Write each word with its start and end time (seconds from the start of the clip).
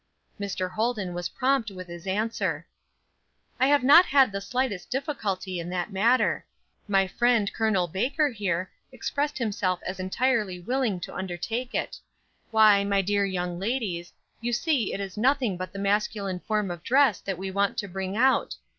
Mr. 0.39 0.71
Holden 0.71 1.13
was 1.13 1.29
prompt 1.29 1.69
with 1.69 1.85
his 1.85 2.07
answer: 2.07 2.65
"I 3.59 3.67
have 3.67 3.83
had 3.83 3.87
not 4.09 4.31
the 4.31 4.41
slightest 4.41 4.89
difficulty 4.89 5.59
in 5.59 5.69
that 5.69 5.91
matter. 5.91 6.43
My 6.87 7.05
friend, 7.05 7.53
Col. 7.53 7.87
Baker 7.87 8.29
here, 8.29 8.71
expressed 8.91 9.37
himself 9.37 9.79
as 9.85 9.99
entirely 9.99 10.59
willing 10.59 10.99
to 11.01 11.13
undertake 11.13 11.75
it. 11.75 11.99
Why, 12.49 12.83
my 12.83 13.03
dear 13.03 13.25
young 13.25 13.59
ladies, 13.59 14.11
you 14.41 14.53
see 14.53 14.91
it 14.91 14.99
is 14.99 15.17
nothing 15.17 15.55
but 15.55 15.71
the 15.71 15.77
masculine 15.77 16.39
form 16.39 16.71
of 16.71 16.81
dress 16.81 17.19
that 17.19 17.37
we 17.37 17.51
want 17.51 17.77
to 17.77 17.87
bring 17.87 18.17
out. 18.17 18.55